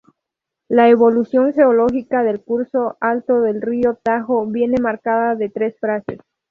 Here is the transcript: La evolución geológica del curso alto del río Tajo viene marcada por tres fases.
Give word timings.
La 0.67 0.89
evolución 0.89 1.53
geológica 1.53 2.23
del 2.23 2.41
curso 2.43 2.97
alto 3.01 3.39
del 3.41 3.61
río 3.61 3.99
Tajo 4.01 4.47
viene 4.47 4.81
marcada 4.81 5.37
por 5.37 5.51
tres 5.51 5.75
fases. 5.79 6.17